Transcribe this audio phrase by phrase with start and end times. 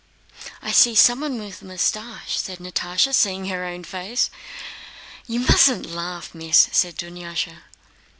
[0.63, 4.31] "I see someone with a mustache," said Natásha, seeing her own face.
[5.27, 7.59] "You mustn't laugh, Miss," said Dunyásha.